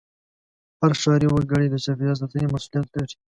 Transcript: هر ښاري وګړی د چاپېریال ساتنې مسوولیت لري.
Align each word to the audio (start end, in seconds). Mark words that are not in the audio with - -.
هر 0.79 0.91
ښاري 1.01 1.27
وګړی 1.29 1.67
د 1.69 1.75
چاپېریال 1.85 2.17
ساتنې 2.21 2.47
مسوولیت 2.53 2.87
لري. 2.95 3.15